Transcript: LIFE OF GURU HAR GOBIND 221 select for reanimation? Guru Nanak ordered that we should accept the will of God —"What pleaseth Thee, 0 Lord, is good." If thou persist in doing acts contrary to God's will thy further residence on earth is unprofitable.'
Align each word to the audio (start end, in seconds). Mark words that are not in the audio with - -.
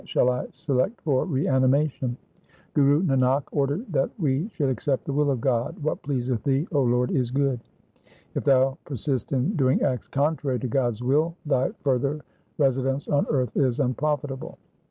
LIFE 0.01 0.07
OF 0.07 0.13
GURU 0.13 0.25
HAR 0.25 0.33
GOBIND 0.33 0.97
221 0.97 0.97
select 0.97 1.01
for 1.01 1.25
reanimation? 1.31 2.17
Guru 2.73 3.03
Nanak 3.03 3.43
ordered 3.51 3.93
that 3.93 4.09
we 4.17 4.47
should 4.49 4.71
accept 4.71 5.05
the 5.05 5.13
will 5.13 5.29
of 5.29 5.39
God 5.41 5.77
—"What 5.83 6.01
pleaseth 6.01 6.41
Thee, 6.41 6.65
0 6.71 6.85
Lord, 6.85 7.11
is 7.11 7.29
good." 7.29 7.59
If 8.33 8.43
thou 8.43 8.79
persist 8.83 9.31
in 9.31 9.55
doing 9.55 9.83
acts 9.83 10.07
contrary 10.07 10.57
to 10.61 10.67
God's 10.67 11.03
will 11.03 11.35
thy 11.45 11.69
further 11.83 12.19
residence 12.57 13.07
on 13.07 13.27
earth 13.29 13.55
is 13.55 13.79
unprofitable.' 13.79 14.57